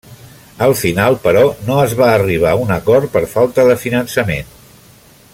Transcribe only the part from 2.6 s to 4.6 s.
un acord per falta de finançament.